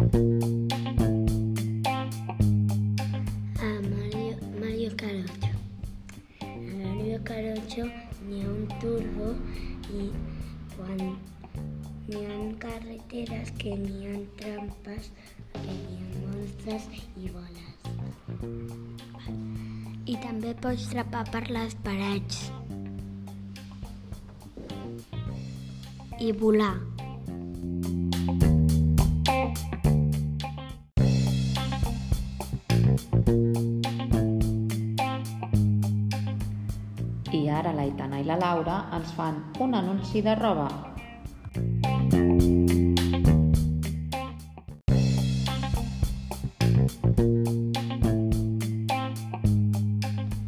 A 0.00 0.02
Mario, 3.84 4.32
Mario 4.58 4.96
Carocho. 4.96 5.52
A 6.40 6.44
Mario 6.72 7.20
Carocho 7.22 7.84
ha 7.84 8.48
un 8.48 8.64
turbo 8.80 9.36
i 9.92 10.08
quan 10.72 10.96
n'hi 10.96 12.16
ha 12.16 12.38
carreteres 12.62 13.52
que 13.58 13.76
n'hi 13.76 14.08
ha 14.08 14.16
trampes, 14.40 15.12
que 15.52 15.68
n'hi 15.68 15.96
ha 16.00 16.06
monstres 16.22 16.88
i 17.20 17.28
boles. 17.36 17.72
I 20.06 20.16
també 20.24 20.54
pots 20.64 20.88
trepar 20.94 21.26
per 21.28 21.44
les 21.52 21.76
parets. 21.84 22.48
I 26.20 26.32
volar. 26.32 26.78
Ara 37.60 37.72
l'Aitana 37.76 38.20
i 38.22 38.24
la 38.24 38.38
Laura 38.40 38.76
ens 38.96 39.10
fan 39.16 39.36
un 39.60 39.74
anunci 39.76 40.22
de 40.24 40.34
roba. 40.38 40.68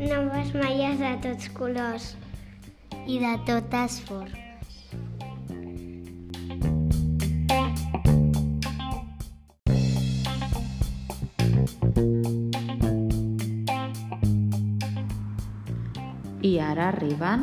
Noves 0.00 0.50
malles 0.62 0.98
de 1.04 1.12
tots 1.28 1.52
colors 1.60 2.08
i 3.06 3.20
de 3.22 3.34
totes 3.52 4.00
formes. 4.08 4.46
I 16.46 16.58
ara 16.62 16.90
arriben 16.92 17.40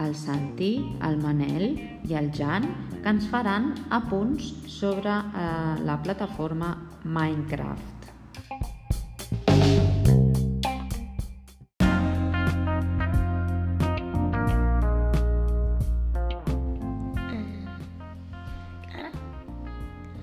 el 0.00 0.14
Santi, 0.16 0.70
el 1.04 1.18
Manel 1.20 1.64
i 2.08 2.14
el 2.16 2.30
Jan 2.32 2.64
que 3.02 3.10
ens 3.12 3.26
faran 3.28 3.66
apunts 3.92 4.46
sobre 4.72 5.12
eh, 5.12 5.74
la 5.84 5.96
plataforma 6.00 6.70
Minecraft. 7.04 8.06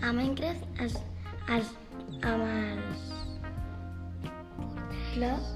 A 0.02 0.12
Minecraft 0.12 0.82
es, 0.88 0.98
es, 1.60 1.70
amb 2.24 2.48
els 2.50 3.12
blocs, 5.14 5.54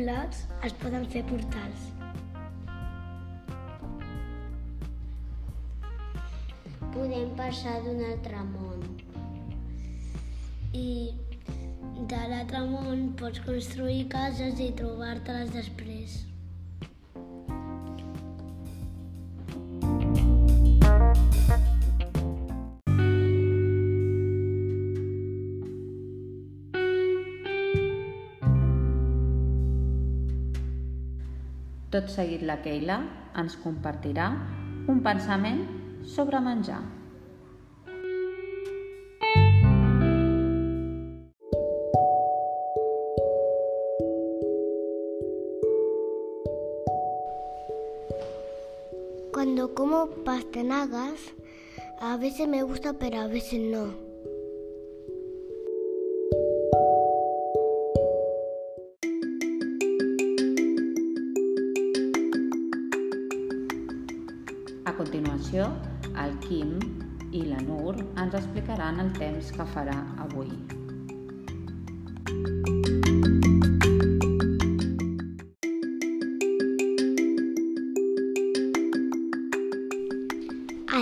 blocs 0.00 0.46
es 0.64 0.80
poden 0.80 1.04
fer 1.12 1.26
portals. 1.28 1.93
Passar 7.44 7.74
d'un 7.84 7.98
altre 8.00 8.38
món. 8.48 8.84
I 10.72 11.12
de 12.08 12.20
l'altre 12.30 12.62
món 12.70 13.02
pots 13.20 13.42
construir 13.44 14.06
cases 14.14 14.62
i 14.64 14.70
trobar-te-les 14.78 15.52
després. 15.52 16.22
Tot 31.92 32.08
seguit 32.10 32.40
la 32.48 32.56
Keila 32.64 33.02
ens 33.44 33.60
compartirà 33.68 34.32
un 34.88 35.04
pensament 35.04 35.66
sobre 36.16 36.40
menjar. 36.42 36.82
Cuando 49.44 49.74
como 49.74 50.06
pastanagas, 50.24 51.20
a 52.00 52.16
veces 52.16 52.48
me 52.48 52.62
gusta, 52.62 52.94
pero 52.94 53.18
a 53.18 53.26
veces 53.26 53.60
no. 53.60 53.92
A 64.86 64.96
continuació, 64.96 65.68
el 66.24 66.38
Quim 66.46 66.78
i 67.30 67.44
la 67.44 67.60
Nur 67.68 67.98
ens 68.00 68.40
explicaran 68.40 69.04
el 69.04 69.12
temps 69.20 69.52
que 69.52 69.68
farà 69.76 69.98
avui. 70.24 70.48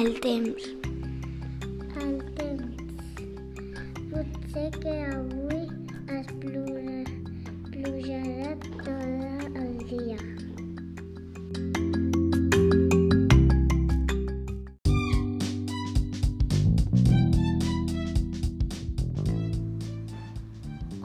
El 0.02 0.16
temps. 0.18 0.64
El 2.02 2.14
temps. 2.34 2.94
Potser 4.10 4.64
que 4.82 4.94
avui 5.06 5.60
es 6.16 6.32
pluja, 6.40 6.96
plujarà 7.68 8.48
tot 8.80 9.60
el 9.60 9.76
dia. 9.92 10.16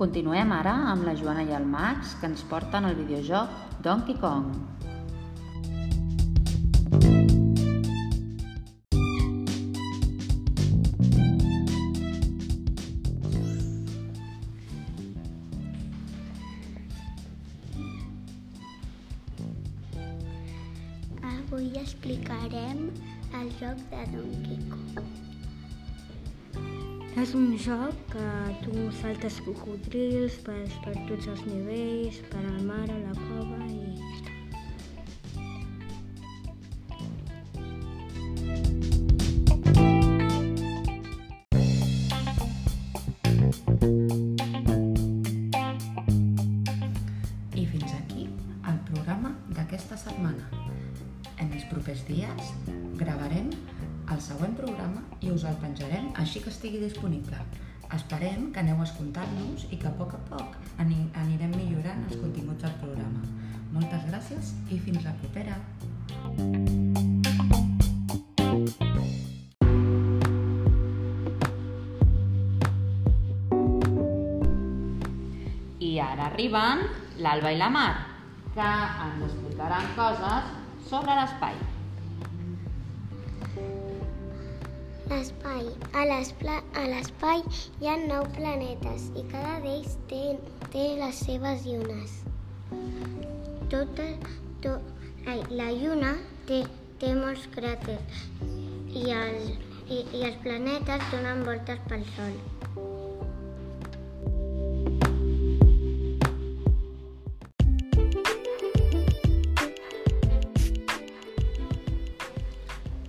Continuem 0.01 0.55
ara 0.57 0.73
amb 0.95 1.05
la 1.05 1.13
Joana 1.21 1.45
i 1.45 1.53
el 1.59 1.69
Max 1.75 2.17
que 2.17 2.31
ens 2.33 2.41
porten 2.49 2.89
el 2.89 2.97
videojoc 3.03 3.61
Donkey 3.85 4.17
Kong. 4.25 4.76
Avui 21.47 21.69
explicarem 21.79 22.79
el 23.39 23.51
joc 23.55 23.79
de 23.91 24.01
Donkey 24.11 24.57
Kong. 24.67 25.13
És 27.23 27.31
un 27.39 27.53
joc 27.63 28.01
que 28.11 28.25
tu 28.65 28.73
saltes 28.99 29.37
cocodrils 29.45 30.35
per, 30.43 30.57
per 30.83 30.95
tots 31.07 31.29
els 31.31 31.45
nivells, 31.47 32.19
per 32.33 32.43
al 32.43 32.59
mar, 32.67 32.83
a 32.83 32.99
la 33.05 33.15
cova 33.21 33.56
En 51.37 51.51
els 51.53 51.65
propers 51.69 51.99
dies 52.07 52.47
gravarem 52.97 53.51
el 54.13 54.21
següent 54.25 54.55
programa 54.57 55.03
i 55.21 55.29
us 55.29 55.43
el 55.45 55.57
penjarem 55.61 56.07
així 56.23 56.41
que 56.41 56.49
estigui 56.49 56.79
disponible. 56.81 57.37
Esperem 57.93 58.49
que 58.55 58.63
aneu 58.63 58.81
escoltant-nos 58.83 59.67
i 59.69 59.77
que 59.77 59.87
a 59.89 59.93
poc 59.99 60.15
a 60.17 60.21
poc 60.31 60.57
ani 60.81 60.97
anirem 61.21 61.53
millorant 61.53 62.01
els 62.07 62.17
continguts 62.23 62.65
del 62.65 62.73
programa. 62.81 63.21
Moltes 63.75 64.07
gràcies 64.09 64.51
i 64.73 64.81
fins 64.81 65.05
la 65.05 65.13
propera. 65.21 65.59
I 75.77 75.95
ara 76.01 76.31
arriben 76.31 76.87
l'Alba 77.21 77.53
i 77.53 77.61
la 77.61 77.69
Mar, 77.73 77.91
que 78.57 78.71
ens 79.07 79.27
explicaran 79.29 79.93
coses 79.95 80.56
sobre 80.89 81.15
l'espai. 81.19 81.55
L'espai. 85.11 85.67
A 85.99 86.03
l'espai 86.91 87.43
hi 87.81 87.89
ha 87.89 87.95
nou 88.01 88.25
planetes 88.37 89.07
i 89.19 89.23
cada 89.31 89.57
d'ells 89.63 89.95
té, 90.11 90.23
té 90.73 90.85
les 91.01 91.21
seves 91.27 91.65
llunes. 91.67 92.17
Tota, 93.71 94.09
to, 94.63 94.75
ai, 95.27 95.41
la 95.61 95.71
lluna 95.75 96.13
té, 96.49 96.61
té 97.01 97.13
molts 97.15 97.47
cràters 97.55 98.21
i, 98.91 99.07
el, 99.15 99.41
i, 99.87 100.03
i 100.03 100.23
els 100.29 100.39
planetes 100.43 101.09
donen 101.11 101.43
voltes 101.47 101.83
pel 101.91 102.07
Sol. 102.15 102.39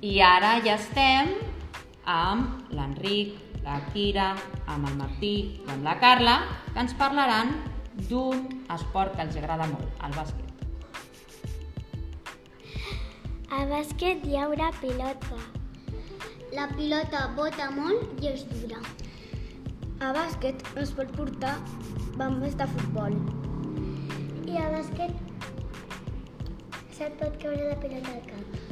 I 0.08 0.20
ara 0.24 0.54
ja 0.64 0.78
estem 0.78 1.34
amb 2.08 2.70
l'Enric, 2.72 3.34
la 3.60 3.74
Kira, 3.92 4.28
amb 4.64 4.86
el 4.88 4.94
Martí 4.96 5.32
i 5.50 5.66
amb 5.74 5.84
la 5.84 5.98
Carla, 6.00 6.36
que 6.70 6.80
ens 6.80 6.94
parlaran 6.96 7.50
d'un 8.08 8.46
esport 8.72 9.18
que 9.18 9.26
els 9.26 9.36
agrada 9.36 9.66
molt, 9.68 9.90
el 10.06 10.14
bàsquet. 10.16 10.48
A 13.52 13.66
bàsquet 13.68 14.24
hi 14.24 14.38
haurà 14.40 14.70
pilota. 14.78 15.42
La 16.56 16.70
pilota 16.72 17.26
bota 17.36 17.68
molt 17.76 18.24
i 18.24 18.30
és 18.32 18.46
dura. 18.54 18.80
A 20.00 20.14
bàsquet 20.16 20.64
es 20.84 20.94
pot 20.96 21.12
portar 21.18 21.58
bambes 22.16 22.56
de 22.56 22.70
futbol. 22.78 23.20
I 24.48 24.56
a 24.56 24.72
bàsquet 24.72 25.12
se't 26.96 27.20
pot 27.20 27.36
caure 27.44 27.74
la 27.74 27.78
pilota 27.84 28.16
al 28.16 28.26
cap. 28.32 28.67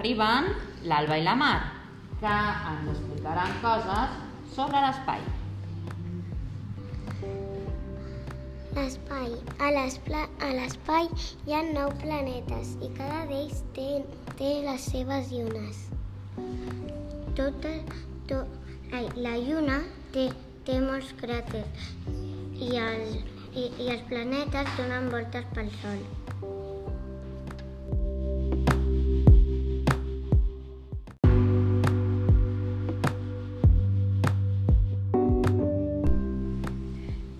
Arriben 0.00 0.46
l'Alba 0.88 1.18
i 1.20 1.24
la 1.26 1.34
Mar, 1.36 1.60
que 2.20 2.36
ens 2.70 2.88
explicaran 2.92 3.50
coses 3.60 4.14
sobre 4.54 4.80
l'espai. 4.84 5.24
L'espai. 8.78 9.34
A 9.60 9.68
l'espai 10.56 11.10
hi 11.44 11.56
ha 11.56 11.60
nou 11.66 11.92
planetes 12.00 12.70
i 12.80 12.88
cada 12.96 13.26
d'ells 13.28 13.60
té, 13.76 13.88
té 14.40 14.52
les 14.64 14.86
seves 14.94 15.34
llunes. 15.34 15.82
Tota, 17.36 17.74
to, 18.30 18.40
ai, 18.96 19.04
la 19.26 19.34
lluna 19.36 19.82
té, 20.16 20.30
té 20.64 20.78
molts 20.86 21.12
cràters 21.20 21.92
i, 22.08 22.72
el, 22.86 23.04
i, 23.52 23.68
i 23.68 23.92
els 23.92 24.08
planetes 24.08 24.72
donen 24.80 25.12
voltes 25.12 25.52
pel 25.52 25.68
Sol. 25.82 26.19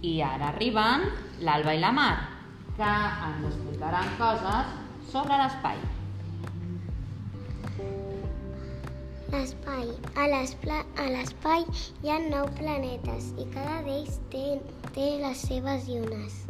I 0.01 0.13
ara 0.25 0.47
arriben 0.49 1.03
l'Alba 1.45 1.75
i 1.77 1.81
la 1.81 1.91
Mar, 1.93 2.13
que 2.77 2.93
ens 3.27 3.43
explicaran 3.51 4.07
coses 4.21 4.71
sobre 5.13 5.37
l'espai. 5.43 5.83
L'espai. 9.35 9.93
A 10.17 10.25
l'espai 11.13 11.67
hi 12.03 12.11
ha 12.15 12.17
nou 12.25 12.49
planetes 12.57 13.29
i 13.37 13.47
cada 13.53 13.77
d'ells 13.85 14.17
té, 14.33 14.47
té 14.97 15.07
les 15.21 15.45
seves 15.51 15.87
llunes. 15.93 16.41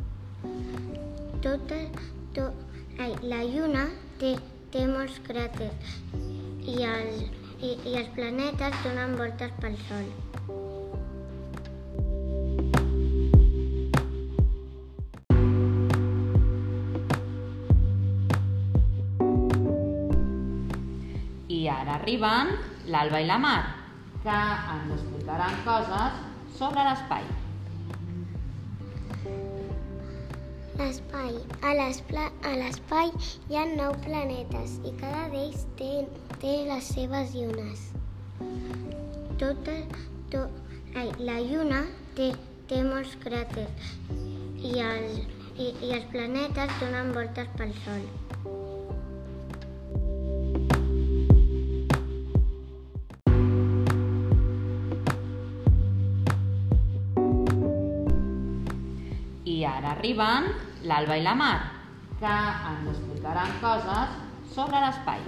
Tota, 1.43 1.83
to, 2.39 2.49
ai, 3.03 3.13
la 3.35 3.43
lluna 3.51 3.87
té, 4.23 4.37
té 4.71 4.87
molts 4.95 5.19
cràters 5.27 5.95
i, 6.15 6.79
el, 6.87 7.15
i, 7.59 7.75
i 7.75 7.99
els 7.99 8.15
planetes 8.15 8.83
donen 8.87 9.19
voltes 9.19 9.59
pel 9.59 9.81
Sol. 9.89 10.13
Ara 21.73 21.99
arriben 21.99 22.55
l'Alba 22.93 23.21
i 23.23 23.29
la 23.29 23.39
Mar, 23.43 23.61
que 24.25 24.41
ens 24.75 24.93
explicaran 24.97 25.57
coses 25.67 26.19
sobre 26.59 26.85
l'espai. 26.89 27.29
L'espai. 30.81 31.37
A 31.69 31.73
l'espai 32.57 33.11
hi 33.49 33.59
ha 33.59 33.65
nou 33.71 33.93
planetes 34.07 34.79
i 34.89 34.95
cada 35.01 35.27
d'ells 35.33 35.67
té, 35.81 35.91
té 36.43 36.55
les 36.71 36.89
seves 36.95 37.35
llunes. 37.37 37.85
Tota, 39.43 39.77
to, 40.33 40.47
ai, 40.97 41.13
la 41.31 41.37
lluna 41.45 41.85
té, 42.17 42.33
té 42.73 42.81
molts 42.87 43.13
cràters 43.25 43.93
i, 44.09 44.75
el, 44.89 45.07
i, 45.57 45.71
i 45.87 45.95
els 45.99 46.11
planetes 46.15 46.77
donen 46.81 47.15
voltes 47.17 47.57
pel 47.61 47.77
Sol. 47.85 48.05
Arriben 60.01 60.47
l'Alba 60.89 61.17
i 61.21 61.23
la 61.25 61.35
Mar, 61.37 61.57
que 62.21 62.33
ens 62.71 62.87
explicaran 62.93 63.51
coses 63.61 64.15
sobre 64.55 64.79
l'espai. 64.81 65.21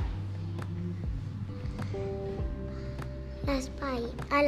L'espai. 3.48 4.06
A 4.32 4.40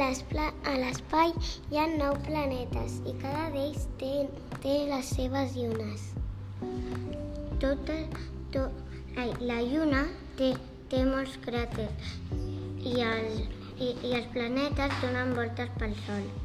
l'espai 0.81 1.33
hi 1.69 1.77
ha 1.77 1.85
nou 1.91 2.15
planetes 2.25 2.95
i 3.05 3.13
cada 3.21 3.43
d'ells 3.53 3.85
té, 4.01 4.13
té 4.63 4.73
les 4.89 5.11
seves 5.17 5.53
llunes. 5.59 6.07
Tota, 7.61 7.99
to, 8.55 8.63
ai, 9.21 9.29
la 9.51 9.59
lluna 9.67 10.07
té, 10.39 10.55
té 10.89 11.03
molts 11.11 11.37
cràters 11.45 12.17
i, 12.81 12.97
el, 13.11 13.29
i, 13.77 13.93
i 13.93 14.17
els 14.17 14.33
planetes 14.33 14.97
donen 15.05 15.37
voltes 15.37 15.77
pel 15.77 15.93
Sol. 16.07 16.44